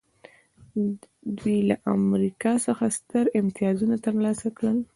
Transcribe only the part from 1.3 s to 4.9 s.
دوی له امریکا څخه ستر امتیازونه ترلاسه کړل